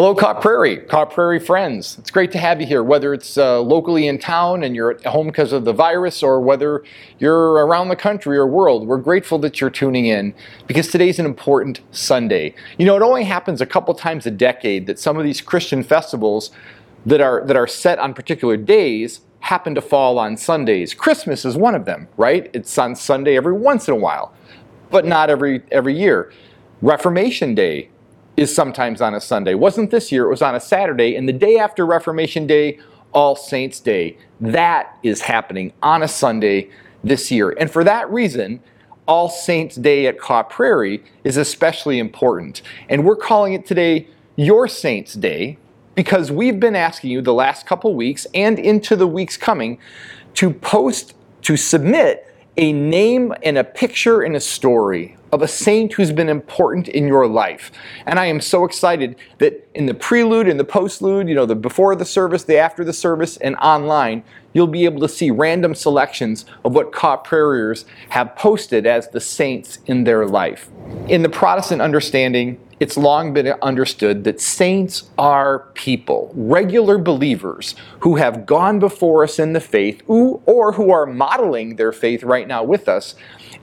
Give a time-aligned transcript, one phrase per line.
[0.00, 1.98] Hello, Cop Prairie, Cop Prairie friends.
[1.98, 5.04] It's great to have you here, whether it's uh, locally in town and you're at
[5.04, 6.82] home because of the virus, or whether
[7.18, 8.86] you're around the country or world.
[8.86, 10.32] We're grateful that you're tuning in
[10.66, 12.54] because today's an important Sunday.
[12.78, 15.82] You know, it only happens a couple times a decade that some of these Christian
[15.82, 16.50] festivals
[17.04, 20.94] that are that are set on particular days happen to fall on Sundays.
[20.94, 22.48] Christmas is one of them, right?
[22.54, 24.32] It's on Sunday every once in a while,
[24.90, 26.32] but not every every year.
[26.80, 27.90] Reformation Day
[28.36, 29.54] is sometimes on a Sunday.
[29.54, 32.78] Wasn't this year, it was on a Saturday, and the day after Reformation Day,
[33.12, 34.16] All Saints Day.
[34.40, 36.70] That is happening on a Sunday
[37.04, 37.50] this year.
[37.58, 38.60] And for that reason,
[39.06, 42.62] All Saints Day at Cop Prairie is especially important.
[42.88, 45.58] And we're calling it today Your Saints Day
[45.94, 49.78] because we've been asking you the last couple weeks and into the weeks coming
[50.34, 52.26] to post, to submit
[52.56, 57.06] a name and a picture and a story of a saint who's been important in
[57.06, 57.70] your life.
[58.06, 61.54] And I am so excited that in the prelude in the postlude, you know, the
[61.54, 65.74] before the service, the after the service, and online, you'll be able to see random
[65.74, 70.68] selections of what Cop Prairiers have posted as the saints in their life.
[71.08, 78.16] In the Protestant understanding, it's long been understood that saints are people, regular believers who
[78.16, 82.64] have gone before us in the faith or who are modeling their faith right now
[82.64, 83.14] with us.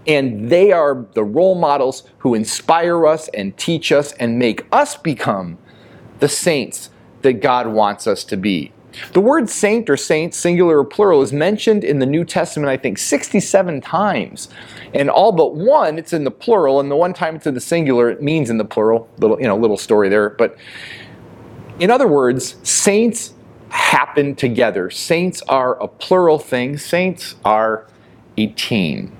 [0.07, 4.95] And they are the role models who inspire us and teach us and make us
[4.95, 5.57] become
[6.19, 6.89] the saints
[7.21, 8.71] that God wants us to be.
[9.13, 12.77] The word saint or saint, singular or plural, is mentioned in the New Testament, I
[12.77, 14.49] think, 67 times.
[14.93, 17.61] And all but one, it's in the plural, and the one time it's in the
[17.61, 19.09] singular, it means in the plural.
[19.19, 20.29] Little, you know, little story there.
[20.31, 20.57] But
[21.79, 23.33] in other words, saints
[23.69, 24.89] happen together.
[24.89, 27.87] Saints are a plural thing, saints are
[28.37, 29.15] a team.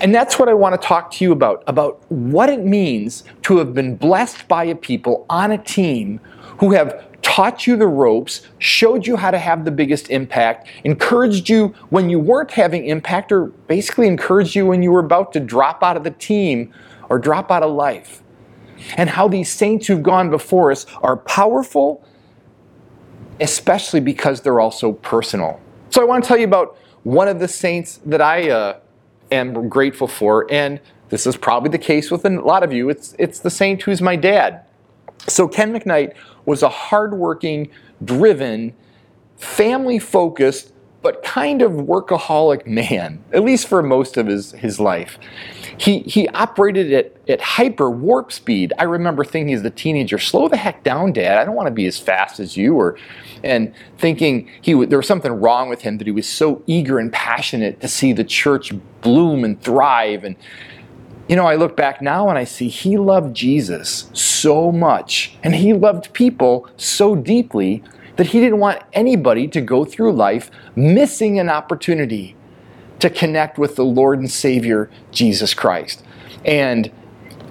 [0.00, 3.58] And that's what I want to talk to you about about what it means to
[3.58, 6.20] have been blessed by a people on a team
[6.58, 11.48] who have taught you the ropes, showed you how to have the biggest impact, encouraged
[11.48, 15.40] you when you weren't having impact, or basically encouraged you when you were about to
[15.40, 16.72] drop out of the team
[17.08, 18.22] or drop out of life.
[18.96, 22.04] And how these saints who've gone before us are powerful,
[23.40, 25.60] especially because they're also personal.
[25.90, 28.80] So I want to tell you about one of the saints that I uh,
[29.32, 32.88] am grateful for, and this is probably the case with a lot of you.
[32.88, 34.64] It's, it's the saint who's my dad.
[35.28, 36.14] So Ken McKnight
[36.46, 37.70] was a hardworking,
[38.04, 38.74] driven,
[39.36, 40.72] family focused,
[41.02, 45.18] but kind of workaholic man, at least for most of his, his life.
[45.76, 48.72] He, he operated at, at hyper warp speed.
[48.78, 51.38] I remember thinking as a teenager, slow the heck down, Dad.
[51.38, 52.76] I don't want to be as fast as you.
[52.76, 52.96] Or,
[53.42, 57.12] and thinking he there was something wrong with him that he was so eager and
[57.12, 60.24] passionate to see the church bloom and thrive.
[60.24, 60.36] And
[61.28, 65.54] you know, I look back now and I see he loved Jesus so much and
[65.54, 67.82] he loved people so deeply
[68.22, 72.36] that he didn't want anybody to go through life missing an opportunity
[73.00, 76.04] to connect with the Lord and Savior Jesus Christ.
[76.44, 76.92] And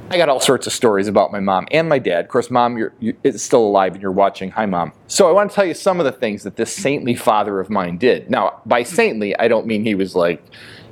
[0.09, 2.23] I got all sorts of stories about my mom and my dad.
[2.23, 4.51] Of course, mom you're, you, is still alive and you're watching.
[4.51, 4.93] Hi, mom.
[5.07, 7.69] So I want to tell you some of the things that this saintly father of
[7.69, 8.31] mine did.
[8.31, 10.41] Now, by saintly, I don't mean he was like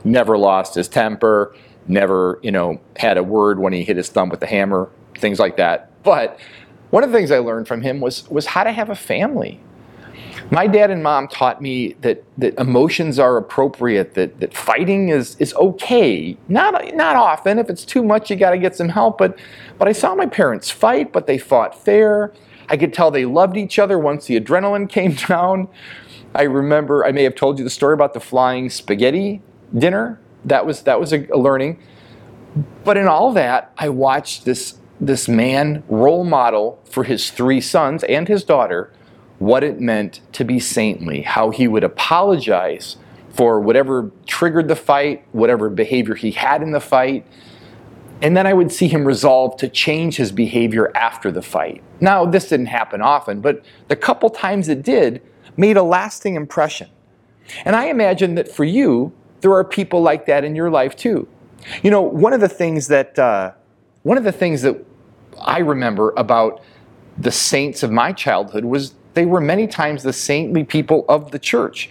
[0.04, 1.56] never lost his temper,
[1.88, 5.40] never, you know, had a word when he hit his thumb with the hammer, things
[5.40, 6.04] like that.
[6.04, 6.38] But
[6.90, 9.62] one of the things I learned from him was was how to have a family.
[10.52, 15.36] My dad and mom taught me that, that emotions are appropriate, that, that fighting is,
[15.38, 16.38] is okay.
[16.48, 17.60] Not, not often.
[17.60, 19.18] If it's too much, you got to get some help.
[19.20, 19.38] But,
[19.78, 22.34] but I saw my parents fight, but they fought fair.
[22.68, 25.68] I could tell they loved each other once the adrenaline came down.
[26.34, 29.42] I remember, I may have told you the story about the flying spaghetti
[29.78, 31.82] dinner that was that was a, a learning.
[32.84, 38.04] But in all that, I watched this this man role model for his three sons
[38.04, 38.92] and his daughter
[39.40, 42.98] what it meant to be saintly, how he would apologize
[43.30, 47.26] for whatever triggered the fight, whatever behavior he had in the fight.
[48.22, 51.82] And then I would see him resolve to change his behavior after the fight.
[52.02, 55.22] Now, this didn't happen often, but the couple times it did
[55.56, 56.90] made a lasting impression.
[57.64, 61.28] And I imagine that for you, there are people like that in your life too.
[61.82, 63.54] You know, one of the things that uh,
[64.04, 64.84] one of the things that
[65.40, 66.62] I remember about
[67.18, 71.40] the saints of my childhood was they were many times the saintly people of the
[71.40, 71.90] church.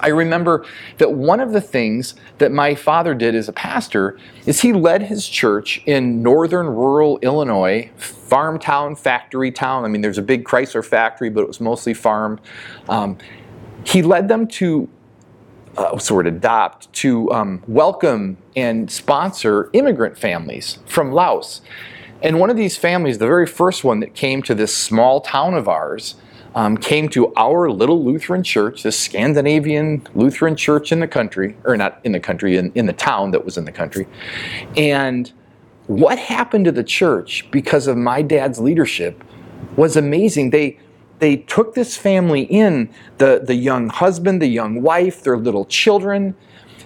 [0.00, 0.64] I remember
[0.96, 5.02] that one of the things that my father did as a pastor is he led
[5.02, 9.84] his church in northern rural Illinois, farm town, factory town.
[9.84, 12.40] I mean, there's a big Chrysler factory, but it was mostly farm.
[12.88, 13.18] Um,
[13.84, 14.88] he led them to
[15.76, 21.60] uh, sort of adopt to um, welcome and sponsor immigrant families from Laos.
[22.22, 25.52] And one of these families, the very first one that came to this small town
[25.52, 26.16] of ours,
[26.54, 31.76] um, came to our little Lutheran church, this Scandinavian Lutheran church in the country, or
[31.76, 34.06] not in the country, in, in the town that was in the country.
[34.76, 35.32] And
[35.86, 39.22] what happened to the church because of my dad's leadership
[39.76, 40.50] was amazing.
[40.50, 40.78] They
[41.18, 46.36] they took this family in, the, the young husband, the young wife, their little children.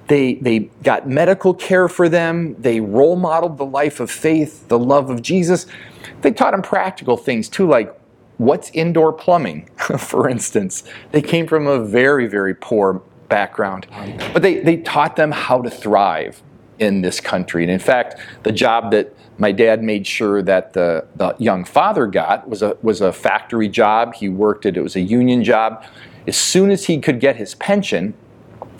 [0.06, 2.56] They, they got medical care for them.
[2.59, 5.67] They role modeled the life of faith, the love of Jesus.
[6.23, 7.94] They taught them practical things too, like
[8.38, 9.69] what's indoor plumbing,
[9.99, 10.84] for instance.
[11.11, 13.87] They came from a very, very poor background.
[14.32, 16.43] But they, they taught them how to thrive
[16.79, 17.62] in this country.
[17.62, 22.06] And in fact, the job that my dad made sure that the, the young father
[22.06, 24.14] got was a, was a factory job.
[24.14, 25.85] He worked it, it was a union job.
[26.26, 28.14] As soon as he could get his pension,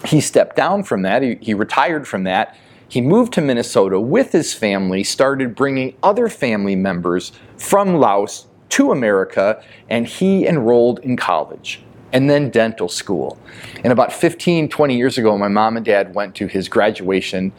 [0.05, 1.23] he stepped down from that.
[1.23, 2.57] He, he retired from that.
[2.89, 8.91] He moved to Minnesota with his family, started bringing other family members from Laos to
[8.91, 11.83] America, and he enrolled in college
[12.13, 13.39] and then dental school.
[13.85, 17.53] And about 15, 20 years ago, my mom and dad went to his graduation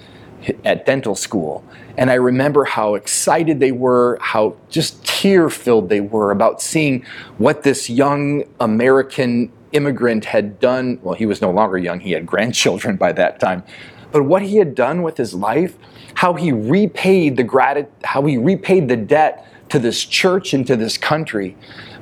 [0.66, 1.64] at dental school.
[1.98, 7.06] And I remember how excited they were, how just tear filled they were about seeing
[7.38, 11.00] what this young American immigrant had done.
[11.04, 13.64] Well, he was no longer young, he had grandchildren by that time.
[14.12, 15.78] But what he had done with his life,
[16.16, 20.76] how he repaid the gratitude, how he repaid the debt to this church and to
[20.76, 21.58] this country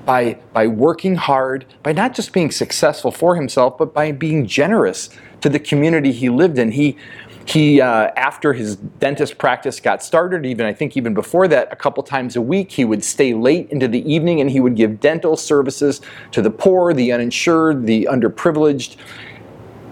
[0.06, 5.10] by, by working hard, by not just being successful for himself, but by being generous
[5.42, 6.72] to the community he lived in.
[6.72, 6.98] He,
[7.46, 11.76] he uh, after his dentist practice got started, even I think even before that, a
[11.76, 15.00] couple times a week, he would stay late into the evening and he would give
[15.00, 18.98] dental services to the poor, the uninsured, the underprivileged,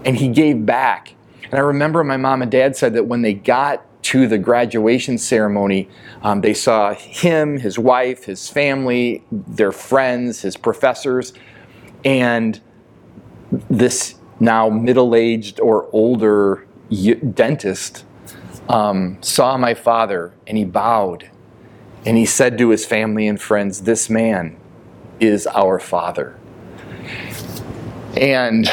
[0.04, 1.14] and he gave back.
[1.44, 5.18] And I remember my mom and dad said that when they got to the graduation
[5.18, 5.88] ceremony,
[6.22, 11.32] um, they saw him, his wife, his family, their friends, his professors,
[12.04, 12.60] and
[13.68, 16.66] this now middle aged or older
[17.34, 18.04] dentist
[18.68, 21.30] um, saw my father and he bowed
[22.04, 24.56] and he said to his family and friends, This man
[25.18, 26.38] is our father.
[28.16, 28.70] And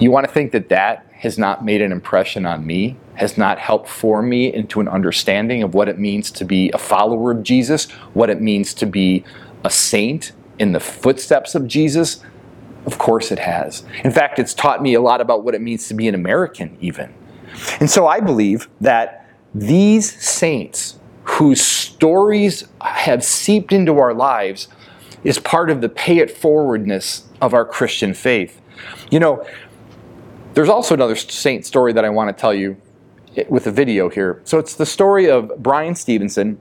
[0.00, 3.58] you want to think that that has not made an impression on me, has not
[3.58, 7.42] helped form me into an understanding of what it means to be a follower of
[7.42, 9.22] Jesus, what it means to be
[9.62, 12.24] a saint in the footsteps of Jesus?
[12.86, 13.84] Of course it has.
[14.02, 16.78] In fact, it's taught me a lot about what it means to be an American,
[16.80, 17.12] even.
[17.78, 24.68] And so I believe that these saints whose stories have seeped into our lives
[25.22, 28.60] is part of the pay it forwardness of our Christian faith.
[29.10, 29.46] You know,
[30.54, 32.76] there's also another saint story that I want to tell you
[33.48, 34.40] with a video here.
[34.44, 36.58] So it's the story of Bryan Stevenson.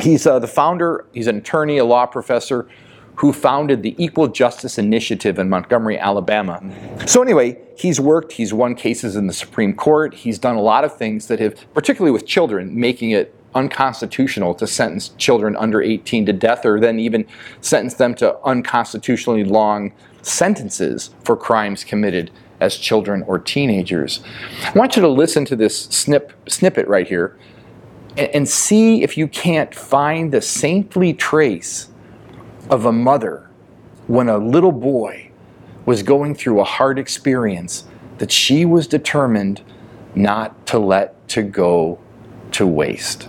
[0.00, 2.68] He's uh, the founder, he's an attorney, a law professor
[3.16, 6.62] who founded the Equal Justice Initiative in Montgomery, Alabama.
[7.04, 10.84] So, anyway, he's worked, he's won cases in the Supreme Court, he's done a lot
[10.84, 16.26] of things that have, particularly with children, making it unconstitutional to sentence children under 18
[16.26, 17.26] to death or then even
[17.60, 19.92] sentence them to unconstitutionally long
[20.22, 22.30] sentences for crimes committed
[22.60, 24.20] as children or teenagers.
[24.64, 27.36] I want you to listen to this snip, snippet right here
[28.16, 31.88] and, and see if you can't find the saintly trace
[32.68, 33.48] of a mother
[34.06, 35.30] when a little boy
[35.86, 37.84] was going through a hard experience
[38.18, 39.62] that she was determined
[40.14, 41.98] not to let to go
[42.52, 43.28] to waste.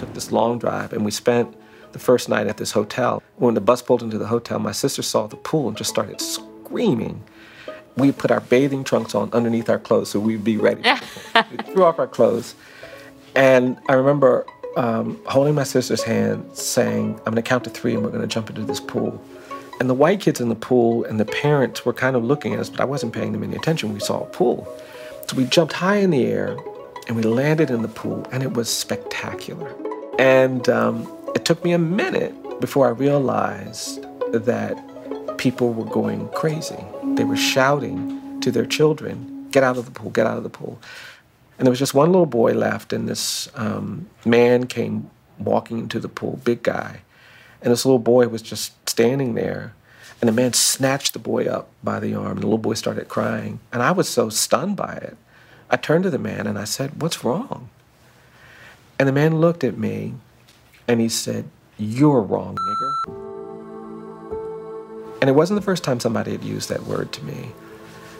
[0.00, 1.54] Took this long drive and we spent
[1.92, 3.22] the first night at this hotel.
[3.36, 6.20] When the bus pulled into the hotel, my sister saw the pool and just started
[6.20, 7.22] screaming
[7.96, 10.82] we put our bathing trunks on underneath our clothes so we'd be ready.
[11.34, 12.54] we threw off our clothes.
[13.34, 17.94] And I remember um, holding my sister's hand, saying, I'm going to count to three
[17.94, 19.22] and we're going to jump into this pool.
[19.80, 22.60] And the white kids in the pool and the parents were kind of looking at
[22.60, 23.92] us, but I wasn't paying them any attention.
[23.92, 24.66] We saw a pool.
[25.26, 26.56] So we jumped high in the air
[27.06, 29.74] and we landed in the pool, and it was spectacular.
[30.20, 34.76] And um, it took me a minute before I realized that
[35.38, 36.84] people were going crazy.
[37.14, 40.50] They were shouting to their children, Get out of the pool, get out of the
[40.50, 40.78] pool.
[41.58, 45.08] And there was just one little boy left, and this um, man came
[45.38, 47.00] walking into the pool, big guy.
[47.62, 49.72] And this little boy was just standing there.
[50.20, 53.08] And the man snatched the boy up by the arm, and the little boy started
[53.08, 53.58] crying.
[53.72, 55.16] And I was so stunned by it.
[55.70, 57.70] I turned to the man and I said, What's wrong?
[59.00, 60.12] And the man looked at me
[60.86, 62.92] and he said, You're wrong, nigger.
[65.22, 67.52] And it wasn't the first time somebody had used that word to me,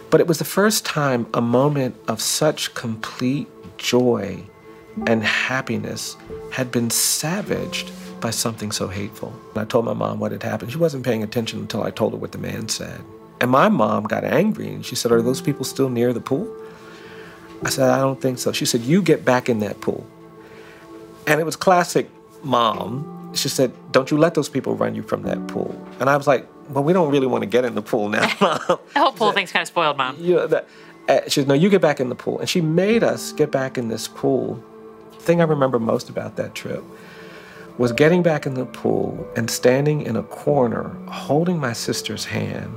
[0.08, 3.46] but it was the first time a moment of such complete
[3.76, 4.42] joy
[5.06, 6.16] and happiness
[6.50, 9.38] had been savaged by something so hateful.
[9.54, 10.72] I told my mom what had happened.
[10.72, 13.02] She wasn't paying attention until I told her what the man said.
[13.42, 16.50] And my mom got angry and she said, Are those people still near the pool?
[17.62, 18.50] I said, I don't think so.
[18.52, 20.06] She said, You get back in that pool.
[21.26, 22.08] And it was classic
[22.42, 23.32] mom.
[23.34, 25.74] She said, Don't you let those people run you from that pool.
[26.00, 28.26] And I was like, Well, we don't really want to get in the pool now,
[28.40, 28.58] mom.
[28.68, 30.16] The whole pool thing's kind of spoiled, mom.
[30.18, 30.68] You know, that,
[31.08, 32.38] uh, she said, No, you get back in the pool.
[32.40, 34.62] And she made us get back in this pool.
[35.12, 36.82] The thing I remember most about that trip
[37.78, 42.74] was getting back in the pool and standing in a corner holding my sister's hand,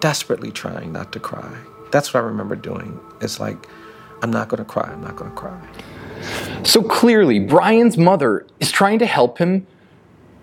[0.00, 1.56] desperately trying not to cry.
[1.90, 2.98] That's what I remember doing.
[3.20, 3.66] It's like,
[4.22, 5.60] I'm not going to cry, I'm not going to cry.
[6.64, 9.66] So clearly, Bryan's mother is trying to help him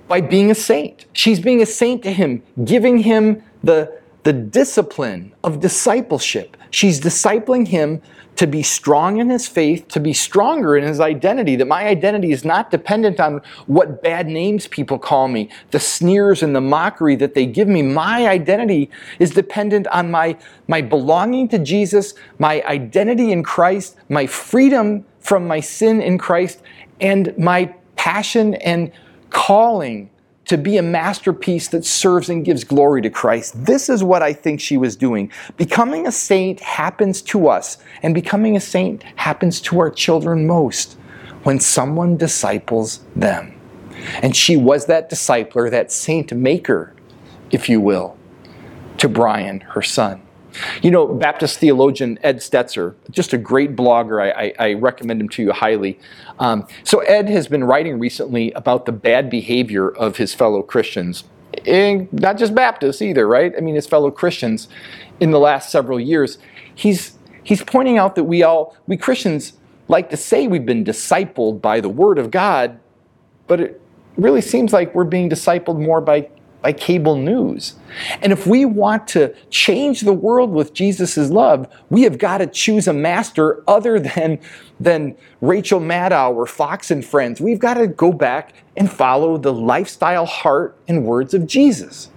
[0.07, 1.05] by being a saint.
[1.13, 6.57] She's being a saint to him, giving him the, the discipline of discipleship.
[6.71, 8.01] She's discipling him
[8.35, 12.31] to be strong in his faith, to be stronger in his identity, that my identity
[12.31, 17.15] is not dependent on what bad names people call me, the sneers and the mockery
[17.15, 17.81] that they give me.
[17.83, 18.89] My identity
[19.19, 20.37] is dependent on my,
[20.67, 26.61] my belonging to Jesus, my identity in Christ, my freedom from my sin in Christ,
[27.01, 28.91] and my passion and
[29.29, 30.09] calling
[30.45, 33.65] to be a masterpiece that serves and gives glory to Christ.
[33.65, 35.31] This is what I think she was doing.
[35.55, 40.97] Becoming a saint happens to us, and becoming a saint happens to our children most
[41.43, 43.59] when someone disciples them.
[44.21, 46.93] And she was that discipler, that saint maker,
[47.51, 48.17] if you will,
[48.97, 50.21] to Bryan, her son.
[50.81, 54.21] You know, Baptist theologian Ed Stetzer, just a great blogger.
[54.21, 55.99] I, I, I recommend him to you highly.
[56.39, 61.23] Um, so, Ed has been writing recently about the bad behavior of his fellow Christians,
[61.65, 63.53] and not just Baptists either, right?
[63.57, 64.67] I mean, his fellow Christians
[65.19, 66.37] in the last several years.
[66.75, 69.53] He's, he's pointing out that we all, we Christians,
[69.87, 72.79] like to say we've been discipled by the Word of God,
[73.47, 73.81] but it
[74.17, 76.29] really seems like we're being discipled more by
[76.63, 77.75] by cable news.
[78.21, 82.47] And if we want to change the world with Jesus' love, we have got to
[82.47, 84.39] choose a master other than,
[84.79, 87.41] than Rachel Maddow or Fox and Friends.
[87.41, 92.09] We've got to go back and follow the lifestyle, heart, and words of Jesus.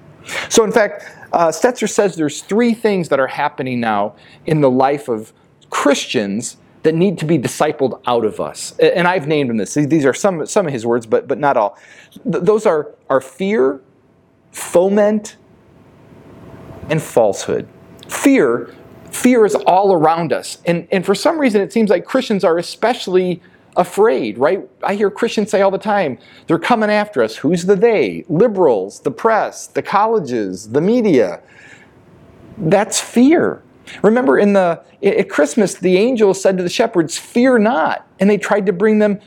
[0.49, 4.15] So, in fact, uh, Stetzer says there's three things that are happening now
[4.47, 5.33] in the life of
[5.71, 8.79] Christians that need to be discipled out of us.
[8.79, 9.75] And I've named them this.
[9.75, 11.76] These are some, some of his words, but, but not all.
[12.31, 13.81] Th- those are, are fear,
[14.57, 15.37] foment,
[16.89, 17.69] and falsehood.
[18.09, 18.75] Fear,
[19.11, 20.59] fear is all around us.
[20.65, 23.43] And, and for some reason, it seems like Christians are especially
[23.77, 24.67] afraid, right?
[24.83, 27.37] I hear Christians say all the time, they're coming after us.
[27.37, 28.25] Who's the they?
[28.31, 31.43] Liberals, the press, the colleges, the media.
[32.57, 33.63] That's fear.
[34.03, 38.09] Remember in the at Christmas, the angels said to the shepherds, Fear not.
[38.19, 39.21] And they tried to bring them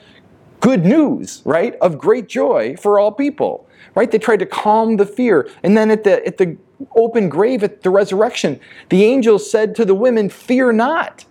[0.59, 1.75] good news, right?
[1.75, 4.09] Of great joy for all people right?
[4.09, 5.49] They tried to calm the fear.
[5.63, 6.57] And then at the, at the
[6.95, 8.59] open grave at the resurrection,
[8.89, 11.25] the angels said to the women, Fear not,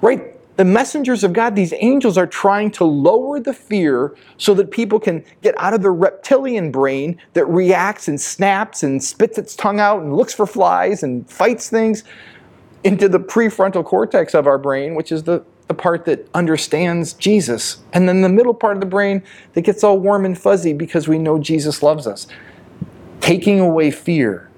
[0.00, 0.36] right?
[0.56, 5.00] The messengers of God, these angels, are trying to lower the fear so that people
[5.00, 9.80] can get out of the reptilian brain that reacts and snaps and spits its tongue
[9.80, 12.04] out and looks for flies and fights things
[12.84, 17.78] into the prefrontal cortex of our brain, which is the the part that understands Jesus,
[17.92, 19.22] and then the middle part of the brain
[19.52, 22.26] that gets all warm and fuzzy because we know Jesus loves us.
[23.20, 24.50] Taking away fear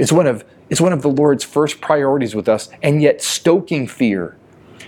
[0.00, 3.86] is one of, is one of the Lord's first priorities with us, and yet stoking
[3.86, 4.36] fear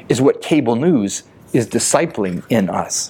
[0.09, 1.23] is what cable news
[1.53, 3.09] is discipling in us.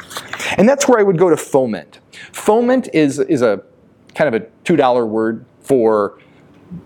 [0.59, 2.01] And that's where I would go to foment.
[2.31, 3.63] Foment is, is a
[4.15, 6.19] kind of a $2 word for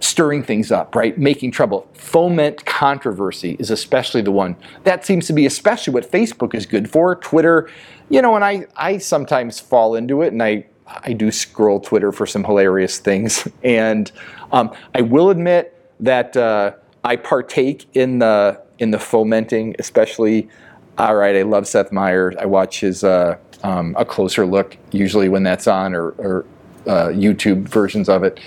[0.00, 1.16] stirring things up, right?
[1.18, 1.88] Making trouble.
[1.94, 4.56] Foment controversy is especially the one.
[4.84, 7.16] That seems to be especially what Facebook is good for.
[7.16, 7.68] Twitter,
[8.08, 12.12] you know, and I, I sometimes fall into it and I, I do scroll Twitter
[12.12, 13.46] for some hilarious things.
[13.64, 14.10] And
[14.52, 16.72] um, I will admit that uh,
[17.02, 20.48] I partake in the, in the fomenting, especially.
[20.96, 22.36] All right, I love Seth Meyers.
[22.38, 26.46] I watch his uh, um, a closer look usually when that's on or, or
[26.86, 28.38] uh, YouTube versions of it.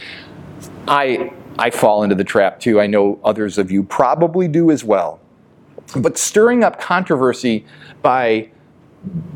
[0.88, 2.80] I I fall into the trap too.
[2.80, 5.20] I know others of you probably do as well.
[5.96, 7.66] But stirring up controversy
[8.02, 8.50] by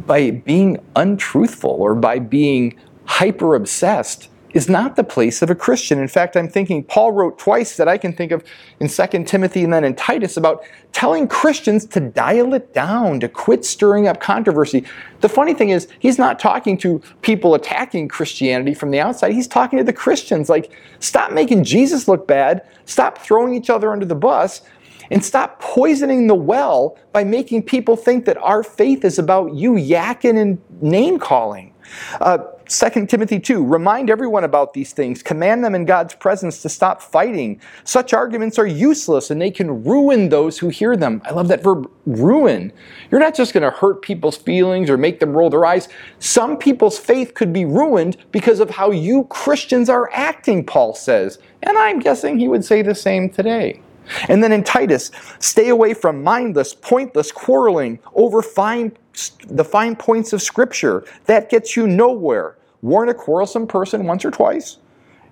[0.06, 6.00] by being untruthful or by being hyper obsessed is not the place of a Christian.
[6.00, 8.44] In fact, I'm thinking Paul wrote twice that I can think of
[8.80, 13.30] in 2 Timothy and then in Titus about telling Christians to dial it down, to
[13.30, 14.86] quit stirring up controversy.
[15.22, 19.34] The funny thing is, he's not talking to people attacking Christianity from the outside.
[19.34, 23.92] He's talking to the Christians like, stop making Jesus look bad, stop throwing each other
[23.92, 24.62] under the bus.
[25.10, 29.74] and stop poisoning the well by making people think that our faith is about you
[29.74, 31.74] yakking and name calling.
[32.22, 32.38] Uh,
[32.72, 37.02] 2 Timothy 2 Remind everyone about these things, command them in God's presence to stop
[37.02, 37.60] fighting.
[37.84, 41.22] Such arguments are useless and they can ruin those who hear them.
[41.26, 42.72] I love that verb, ruin.
[43.10, 45.90] You're not just going to hurt people's feelings or make them roll their eyes.
[46.20, 51.40] Some people's faith could be ruined because of how you Christians are acting, Paul says.
[51.64, 53.82] And I'm guessing he would say the same today.
[54.30, 58.94] And then in Titus, stay away from mindless, pointless quarreling over fine,
[59.48, 61.04] the fine points of Scripture.
[61.26, 62.56] That gets you nowhere.
[62.82, 64.78] Warn a quarrelsome person once or twice,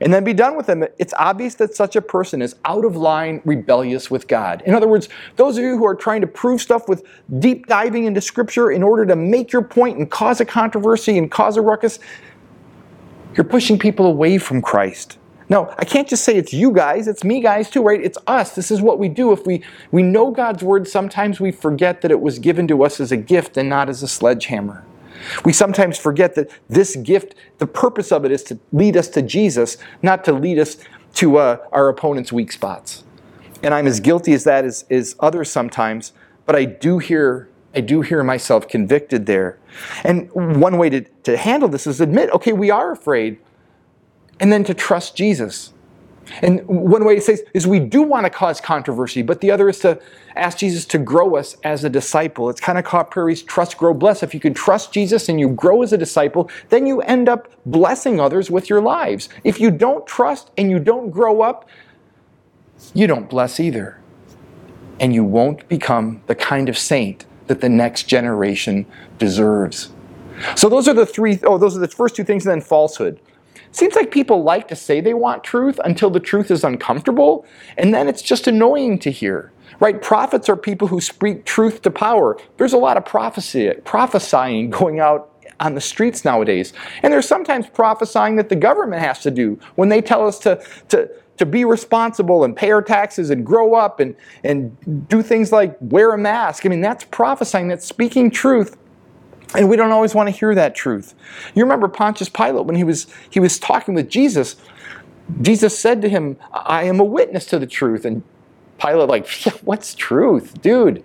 [0.02, 0.86] and then be done with them.
[0.98, 4.62] It's obvious that such a person is out of line, rebellious with God.
[4.66, 7.04] In other words, those of you who are trying to prove stuff with
[7.40, 11.32] deep diving into Scripture in order to make your point and cause a controversy and
[11.32, 12.00] cause a ruckus,
[13.36, 15.18] you're pushing people away from Christ.
[15.50, 18.00] No, I can't just say it's you guys, it's me guys too, right?
[18.00, 18.54] It's us.
[18.54, 19.32] This is what we do.
[19.32, 23.00] If we, we know God's word, sometimes we forget that it was given to us
[23.00, 24.86] as a gift and not as a sledgehammer.
[25.46, 29.22] We sometimes forget that this gift, the purpose of it is to lead us to
[29.22, 30.78] Jesus, not to lead us
[31.16, 33.04] to uh, our opponent's weak spots.
[33.62, 36.14] And I'm as guilty as that as, as others sometimes,
[36.46, 39.60] but I do hear I do hear myself convicted there.
[40.04, 43.38] And one way to, to handle this is admit, okay, we are afraid
[44.40, 45.72] and then to trust Jesus.
[46.42, 49.70] And one way to says is we do want to cause controversy, but the other
[49.70, 50.00] is to
[50.36, 52.50] ask Jesus to grow us as a disciple.
[52.50, 54.24] It's kind of called Prairie's trust, grow, bless.
[54.24, 57.50] If you can trust Jesus and you grow as a disciple, then you end up
[57.66, 59.30] blessing others with your lives.
[59.44, 61.68] If you don't trust and you don't grow up,
[62.94, 64.00] you don't bless either.
[65.00, 68.86] And you won't become the kind of saint that the next generation
[69.18, 69.92] deserves.
[70.56, 73.20] So those are the three, oh, those are the first two things, and then falsehood.
[73.72, 77.46] Seems like people like to say they want truth until the truth is uncomfortable,
[77.78, 79.52] and then it's just annoying to hear.
[79.80, 80.02] Right?
[80.02, 82.38] Prophets are people who speak truth to power.
[82.58, 86.74] There's a lot of prophecy, prophesying going out on the streets nowadays.
[87.04, 90.64] And there's sometimes prophesying that the government has to do when they tell us to,
[90.90, 95.52] to, to be responsible and pay our taxes and grow up and, and do things
[95.52, 96.66] like wear a mask.
[96.66, 98.78] I mean, that's prophesying, that's speaking truth
[99.56, 101.16] and we don't always want to hear that truth.
[101.56, 104.56] You remember Pontius Pilate when he was he was talking with Jesus.
[105.42, 108.24] Jesus said to him, "I am a witness to the truth." And
[108.78, 109.28] Pilate like,
[109.64, 111.04] "What's truth, dude?"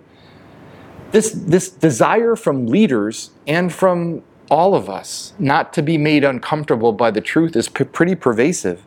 [1.11, 6.93] This this desire from leaders and from all of us not to be made uncomfortable
[6.93, 8.85] by the truth is p- pretty pervasive.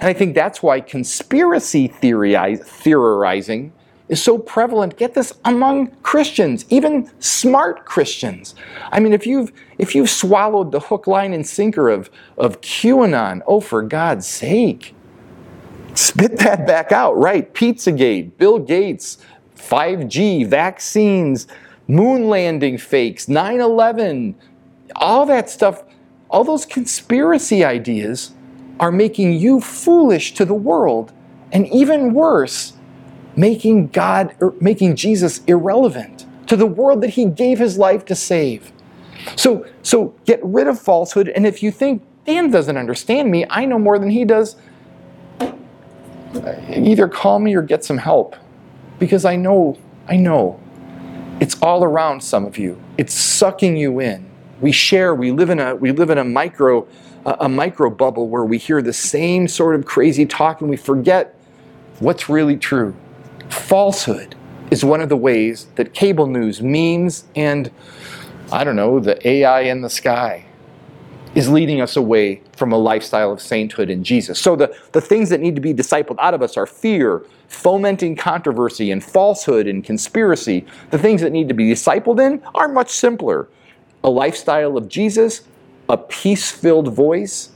[0.00, 3.72] And I think that's why conspiracy theorizing
[4.12, 8.54] is so prevalent, get this, among Christians, even smart Christians.
[8.90, 13.40] I mean, if you've, if you've swallowed the hook, line, and sinker of, of QAnon,
[13.46, 14.94] oh, for God's sake,
[15.94, 17.54] spit that back out, right?
[17.54, 19.16] Pizzagate, Bill Gates,
[19.56, 21.46] 5G, vaccines,
[21.88, 24.34] moon landing fakes, 9 11,
[24.96, 25.84] all that stuff,
[26.28, 28.32] all those conspiracy ideas
[28.78, 31.14] are making you foolish to the world.
[31.50, 32.74] And even worse,
[33.36, 38.14] making God, er, making Jesus irrelevant to the world that he gave his life to
[38.14, 38.72] save.
[39.36, 41.28] So, so get rid of falsehood.
[41.28, 44.56] And if you think Dan doesn't understand me, I know more than he does,
[46.68, 48.36] either call me or get some help.
[48.98, 50.60] Because I know, I know.
[51.40, 52.80] It's all around some of you.
[52.98, 54.28] It's sucking you in.
[54.60, 56.86] We share, we live in a we live in a micro
[57.24, 61.36] a micro bubble where we hear the same sort of crazy talk and we forget
[62.00, 62.94] what's really true
[63.52, 64.34] falsehood
[64.70, 67.70] is one of the ways that cable news, memes, and
[68.50, 70.46] I don't know, the AI in the sky
[71.34, 74.38] is leading us away from a lifestyle of sainthood in Jesus.
[74.38, 78.16] So the, the things that need to be discipled out of us are fear, fomenting
[78.16, 80.66] controversy, and falsehood and conspiracy.
[80.90, 83.48] The things that need to be discipled in are much simpler.
[84.04, 85.42] A lifestyle of Jesus,
[85.88, 87.50] a peace filled voice,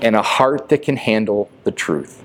[0.00, 2.22] and a heart that can handle the truth.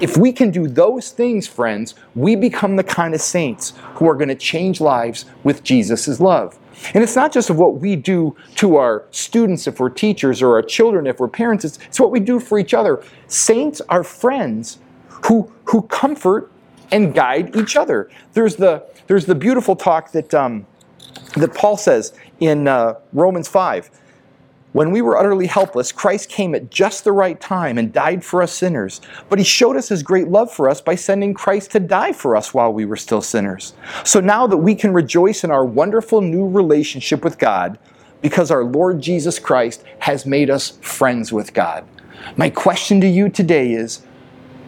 [0.00, 4.14] If we can do those things, friends, we become the kind of saints who are
[4.14, 6.58] going to change lives with Jesus' love.
[6.94, 10.54] And it's not just of what we do to our students if we're teachers or
[10.54, 13.02] our children if we're parents, it's, it's what we do for each other.
[13.28, 14.78] Saints are friends
[15.26, 16.50] who, who comfort
[16.92, 18.10] and guide each other.
[18.34, 20.66] There's the, there's the beautiful talk that, um,
[21.36, 23.90] that Paul says in uh, Romans 5
[24.76, 28.42] when we were utterly helpless, Christ came at just the right time and died for
[28.42, 29.00] us sinners.
[29.30, 32.36] But he showed us his great love for us by sending Christ to die for
[32.36, 33.72] us while we were still sinners.
[34.04, 37.78] So now that we can rejoice in our wonderful new relationship with God,
[38.20, 41.86] because our Lord Jesus Christ has made us friends with God.
[42.36, 44.02] My question to you today is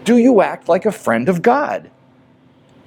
[0.05, 1.91] Do you act like a friend of God?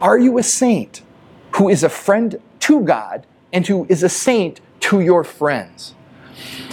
[0.02, 1.04] Are you a saint
[1.52, 5.94] who is a friend to God and who is a saint to your friends?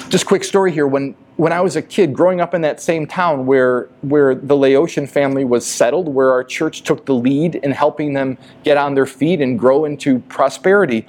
[0.09, 0.87] Just quick story here.
[0.87, 4.57] When when I was a kid growing up in that same town where where the
[4.57, 8.95] Laotian family was settled, where our church took the lead in helping them get on
[8.95, 11.07] their feet and grow into prosperity,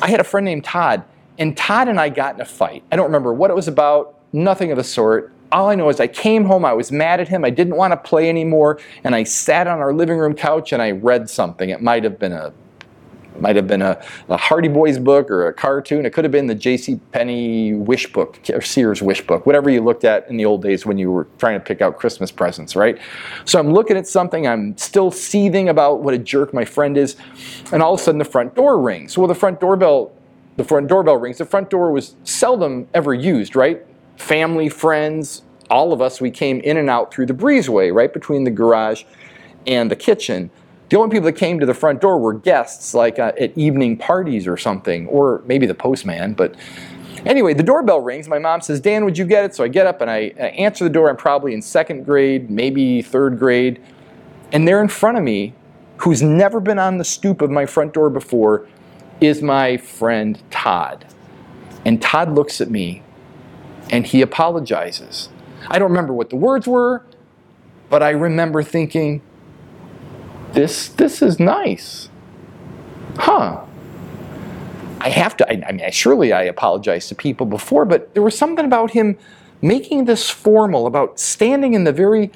[0.00, 1.04] I had a friend named Todd,
[1.38, 2.84] and Todd and I got in a fight.
[2.92, 5.32] I don't remember what it was about, nothing of the sort.
[5.50, 7.92] All I know is I came home, I was mad at him, I didn't want
[7.92, 11.68] to play anymore, and I sat on our living room couch and I read something.
[11.68, 12.52] It might have been a
[13.40, 16.06] might have been a, a Hardy Boys book or a cartoon.
[16.06, 17.00] It could have been the J.C.
[17.12, 20.84] Penney wish book or Sears wish book, whatever you looked at in the old days
[20.86, 22.98] when you were trying to pick out Christmas presents, right?
[23.44, 24.46] So I'm looking at something.
[24.46, 27.16] I'm still seething about what a jerk my friend is,
[27.72, 29.16] and all of a sudden the front door rings.
[29.16, 30.12] Well, the front doorbell,
[30.56, 31.38] the front doorbell rings.
[31.38, 33.84] The front door was seldom ever used, right?
[34.16, 38.44] Family, friends, all of us, we came in and out through the breezeway, right between
[38.44, 39.04] the garage
[39.66, 40.50] and the kitchen.
[40.92, 43.96] The only people that came to the front door were guests, like uh, at evening
[43.96, 46.34] parties or something, or maybe the postman.
[46.34, 46.54] But
[47.24, 48.28] anyway, the doorbell rings.
[48.28, 49.54] My mom says, Dan, would you get it?
[49.54, 51.08] So I get up and I, I answer the door.
[51.08, 53.82] I'm probably in second grade, maybe third grade.
[54.52, 55.54] And there in front of me,
[55.96, 58.68] who's never been on the stoop of my front door before,
[59.18, 61.06] is my friend Todd.
[61.86, 63.02] And Todd looks at me
[63.88, 65.30] and he apologizes.
[65.68, 67.02] I don't remember what the words were,
[67.88, 69.22] but I remember thinking,
[70.52, 72.08] this this is nice.
[73.16, 73.64] Huh.
[75.02, 78.38] I have to, I, I mean, surely I apologized to people before, but there was
[78.38, 79.18] something about him
[79.60, 82.30] making this formal, about standing in the very,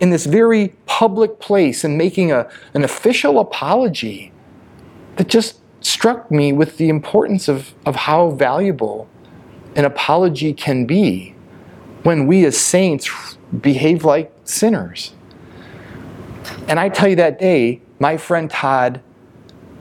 [0.00, 4.32] in this very public place and making a, an official apology
[5.16, 9.06] that just struck me with the importance of, of how valuable
[9.76, 11.34] an apology can be
[12.02, 15.12] when we as saints behave like sinners.
[16.68, 19.00] And I tell you that day, my friend Todd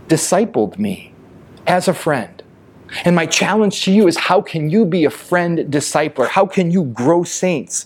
[0.08, 1.14] discipled me
[1.68, 2.44] as a friend.
[3.06, 6.28] And my challenge to you is how can you be a friend discipler?
[6.28, 7.86] How can you grow saints?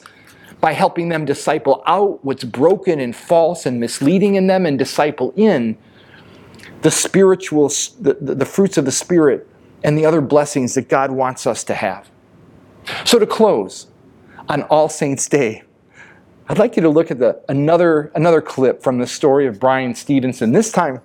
[0.62, 5.34] By helping them disciple out what's broken and false and misleading in them and disciple
[5.36, 5.78] in
[6.84, 7.68] the spiritual,
[8.00, 9.48] the, the, fruits of the Spirit
[9.84, 12.10] and the other blessings that God wants us to have.
[13.04, 13.88] So to close,
[14.50, 15.64] on All Saints' Day,
[16.50, 19.96] I'd like you to look at the, another, another clip from the story of Bryan
[19.96, 20.52] Stevenson.
[20.52, 21.02] This time,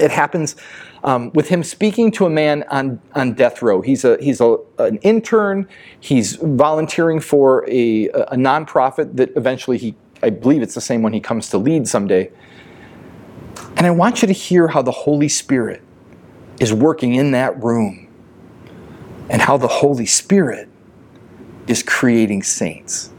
[0.00, 0.56] it happens
[1.04, 3.80] um, with him speaking to a man on, on death row.
[3.82, 5.68] He's, a, he's a, an intern.
[6.00, 11.12] He's volunteering for a, a nonprofit that eventually he, I believe it's the same one
[11.12, 12.32] he comes to lead someday.
[13.76, 15.82] And I want you to hear how the Holy Spirit
[16.58, 18.08] is working in that room
[19.30, 20.68] and how the Holy Spirit
[21.68, 23.10] is creating saints.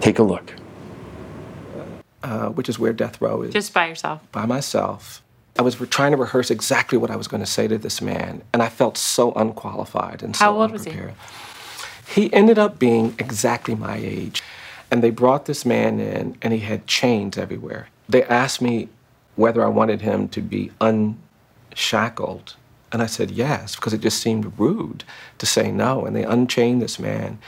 [0.00, 0.54] Take a look.
[2.22, 3.52] Uh, which is where death row is.
[3.52, 4.20] Just by yourself.
[4.32, 5.22] By myself.
[5.58, 8.42] I was trying to rehearse exactly what I was going to say to this man,
[8.52, 11.14] and I felt so unqualified and so How old unprepared.
[11.14, 12.22] was he?
[12.22, 14.42] He ended up being exactly my age.
[14.90, 17.88] And they brought this man in, and he had chains everywhere.
[18.08, 18.88] They asked me
[19.36, 22.56] whether I wanted him to be unshackled.
[22.92, 25.04] And I said yes, because it just seemed rude
[25.38, 26.04] to say no.
[26.04, 27.38] And they unchained this man.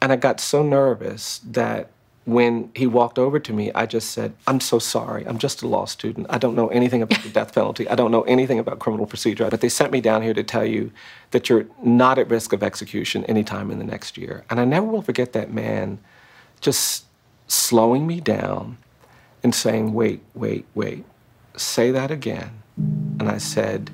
[0.00, 1.90] And I got so nervous that
[2.24, 5.26] when he walked over to me, I just said, I'm so sorry.
[5.26, 6.26] I'm just a law student.
[6.30, 7.86] I don't know anything about the death penalty.
[7.86, 9.48] I don't know anything about criminal procedure.
[9.50, 10.90] But they sent me down here to tell you
[11.32, 14.44] that you're not at risk of execution anytime in the next year.
[14.48, 15.98] And I never will forget that man
[16.62, 17.04] just
[17.46, 18.78] slowing me down
[19.42, 21.04] and saying, Wait, wait, wait.
[21.56, 22.62] Say that again.
[22.76, 23.90] And I said,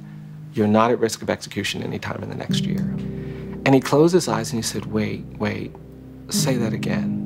[0.52, 2.82] You're not at risk of execution anytime in the next year.
[3.66, 5.74] And he closed his eyes and he said, Wait, wait,
[6.28, 7.19] say that again.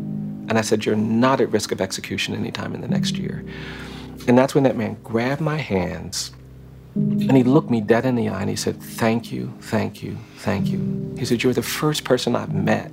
[0.48, 3.44] And I said, You're not at risk of execution anytime in the next year.
[4.26, 6.33] And that's when that man grabbed my hands
[6.94, 10.16] and he looked me dead in the eye and he said, Thank you, thank you,
[10.37, 11.14] thank you.
[11.18, 12.92] He said, You're the first person I've met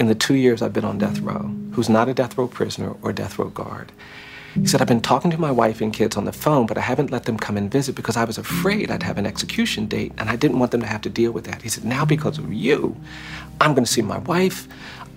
[0.00, 2.94] in the two years I've been on death row who's not a death row prisoner
[3.02, 3.92] or death row guard.
[4.54, 6.80] He said, I've been talking to my wife and kids on the phone, but I
[6.80, 10.12] haven't let them come and visit because I was afraid I'd have an execution date
[10.16, 11.60] and I didn't want them to have to deal with that.
[11.62, 12.96] He said, Now because of you,
[13.60, 14.68] I'm going to see my wife.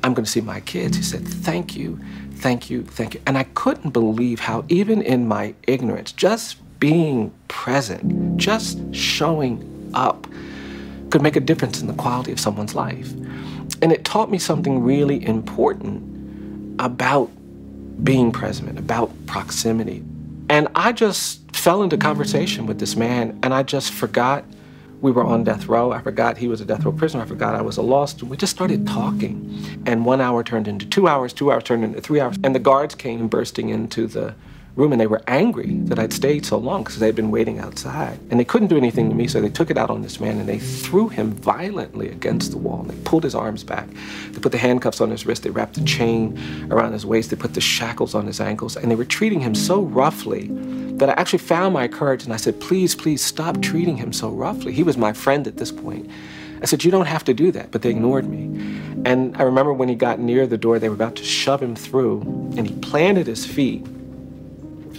[0.03, 0.97] I'm going to see my kids.
[0.97, 1.99] He said, Thank you,
[2.35, 3.21] thank you, thank you.
[3.25, 10.27] And I couldn't believe how, even in my ignorance, just being present, just showing up,
[11.09, 13.11] could make a difference in the quality of someone's life.
[13.81, 16.03] And it taught me something really important
[16.79, 17.31] about
[18.03, 20.03] being present, about proximity.
[20.49, 24.45] And I just fell into conversation with this man, and I just forgot
[25.01, 25.91] we were on death row.
[25.91, 27.23] I forgot he was a death row prisoner.
[27.23, 28.31] I forgot I was a law student.
[28.31, 29.83] We just started talking.
[29.85, 32.37] And one hour turned into two hours, two hours turned into three hours.
[32.43, 34.33] And the guards came bursting into the
[34.77, 38.19] room and they were angry that I'd stayed so long because they'd been waiting outside.
[38.29, 40.39] And they couldn't do anything to me, so they took it out on this man
[40.39, 42.81] and they threw him violently against the wall.
[42.81, 43.89] And they pulled his arms back.
[44.31, 45.43] They put the handcuffs on his wrist.
[45.43, 46.37] They wrapped the chain
[46.71, 47.31] around his waist.
[47.31, 48.77] They put the shackles on his ankles.
[48.77, 50.47] And they were treating him so roughly
[50.97, 54.29] that I actually found my courage and I said, please, please stop treating him so
[54.29, 54.73] roughly.
[54.73, 56.09] He was my friend at this point.
[56.61, 57.71] I said, You don't have to do that.
[57.71, 58.45] But they ignored me.
[59.05, 61.75] And I remember when he got near the door, they were about to shove him
[61.75, 62.21] through,
[62.57, 63.85] and he planted his feet.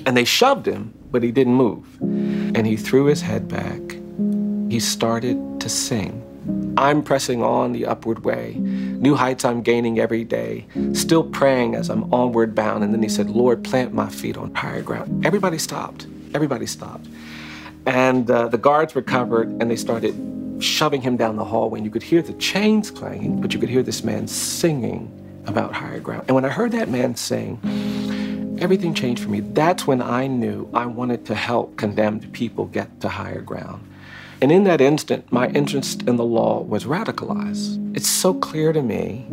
[0.08, 1.84] And they shoved him, but he didn't move.
[2.00, 3.78] And he threw his head back.
[4.72, 6.24] He started to sing.
[6.78, 8.54] I'm pressing on the upward way.
[8.54, 10.66] New heights I'm gaining every day.
[10.94, 12.84] Still praying as I'm onward bound.
[12.84, 15.26] And then he said, Lord, plant my feet on higher ground.
[15.26, 16.06] Everybody stopped.
[16.32, 17.06] Everybody stopped.
[17.84, 20.14] And uh, the guards recovered and they started
[20.58, 21.80] shoving him down the hallway.
[21.80, 25.12] And you could hear the chains clanging, but you could hear this man singing
[25.46, 26.24] about higher ground.
[26.28, 27.60] And when I heard that man sing,
[28.60, 29.40] everything changed for me.
[29.40, 33.84] That's when I knew I wanted to help condemned people get to higher ground.
[34.40, 37.96] And in that instant, my interest in the law was radicalized.
[37.96, 39.26] It's so clear to me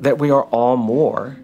[0.00, 1.36] that we are all more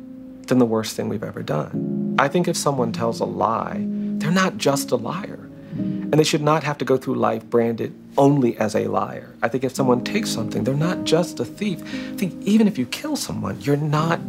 [0.47, 2.15] than the worst thing we've ever done.
[2.19, 3.85] I think if someone tells a lie,
[4.19, 5.49] they're not just a liar.
[5.73, 9.35] And they should not have to go through life branded only as a liar.
[9.43, 11.81] I think if someone takes something, they're not just a thief.
[11.83, 14.21] I think even if you kill someone, you're not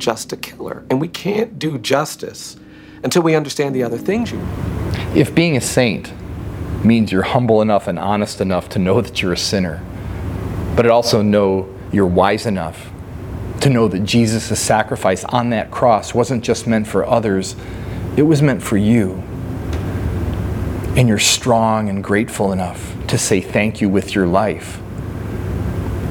[0.00, 0.84] just a killer.
[0.90, 2.56] And we can't do justice
[3.02, 4.40] until we understand the other things you.
[5.14, 6.12] If being a saint
[6.84, 9.82] means you're humble enough and honest enough to know that you're a sinner,
[10.74, 12.90] but it also know you're wise enough
[13.60, 17.54] to know that Jesus' sacrifice on that cross wasn't just meant for others,
[18.16, 19.22] it was meant for you
[20.96, 24.80] and you're strong and grateful enough to say thank you with your life,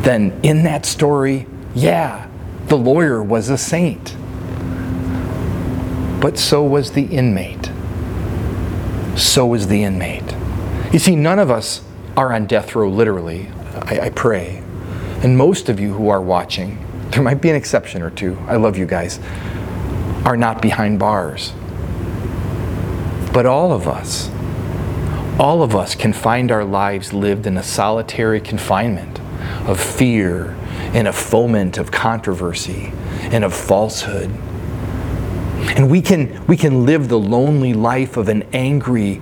[0.02, 2.29] then in that story, yeah,
[2.70, 4.16] the lawyer was a saint.
[6.22, 7.72] But so was the inmate.
[9.18, 10.36] So was the inmate.
[10.94, 11.82] You see, none of us
[12.16, 14.64] are on death row literally, I, I pray.
[15.24, 16.78] And most of you who are watching,
[17.10, 19.20] there might be an exception or two, I love you guys,
[20.26, 21.54] are not behind bars.
[23.34, 24.30] But all of us,
[25.40, 29.20] all of us can find our lives lived in a solitary confinement
[29.68, 30.56] of fear
[30.94, 34.30] and a foment of controversy and of falsehood.
[35.76, 39.22] And we can, we can live the lonely life of an angry,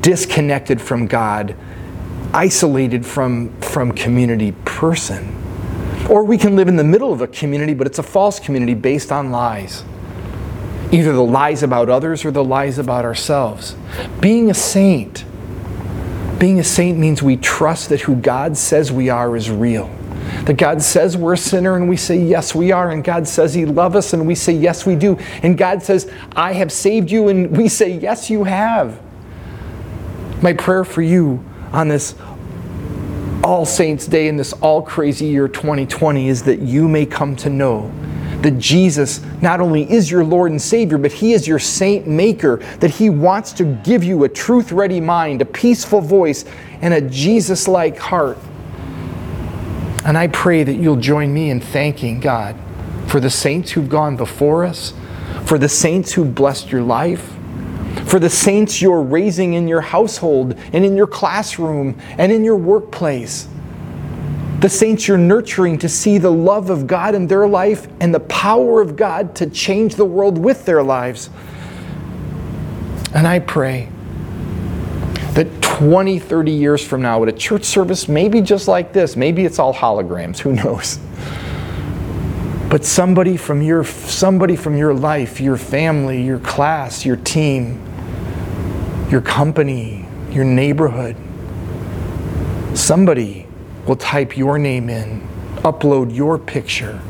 [0.00, 1.54] disconnected from God,
[2.34, 5.34] isolated from, from community person.
[6.10, 8.74] Or we can live in the middle of a community, but it's a false community
[8.74, 9.84] based on lies.
[10.90, 13.76] Either the lies about others or the lies about ourselves.
[14.20, 15.24] Being a saint
[16.38, 19.90] being a saint means we trust that who God says we are is real.
[20.44, 22.90] That God says we're a sinner and we say, yes, we are.
[22.90, 25.16] And God says He loves us and we say, yes, we do.
[25.42, 29.00] And God says, I have saved you and we say, yes, you have.
[30.42, 32.14] My prayer for you on this
[33.42, 37.50] All Saints Day in this all crazy year 2020 is that you may come to
[37.50, 37.92] know
[38.42, 42.58] that Jesus not only is your Lord and Savior, but He is your saint maker,
[42.78, 46.44] that He wants to give you a truth ready mind, a peaceful voice,
[46.80, 48.38] and a Jesus like heart.
[50.08, 52.56] And I pray that you'll join me in thanking God
[53.08, 54.94] for the saints who've gone before us,
[55.44, 57.36] for the saints who've blessed your life,
[58.06, 62.56] for the saints you're raising in your household and in your classroom and in your
[62.56, 63.48] workplace
[64.60, 68.20] the saints you're nurturing to see the love of God in their life and the
[68.20, 71.30] power of God to change the world with their lives.
[73.14, 73.88] And I pray
[75.78, 79.60] 20, 30 years from now at a church service, maybe just like this, maybe it's
[79.60, 80.98] all holograms, who knows?
[82.68, 87.80] But somebody from your somebody from your life, your family, your class, your team,
[89.08, 91.14] your company, your neighborhood,
[92.76, 93.46] somebody
[93.86, 95.20] will type your name in,
[95.58, 97.00] upload your picture,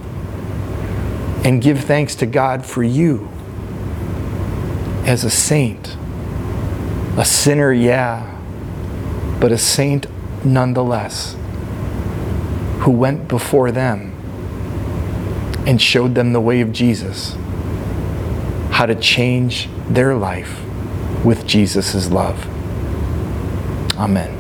[1.43, 3.31] and give thanks to God for you
[5.07, 5.97] as a saint.
[7.17, 8.38] A sinner, yeah,
[9.41, 10.07] but a saint
[10.45, 11.37] nonetheless,
[12.81, 14.15] who went before them
[15.67, 17.37] and showed them the way of Jesus,
[18.71, 20.61] how to change their life
[21.25, 22.47] with Jesus' love.
[23.97, 24.38] Amen.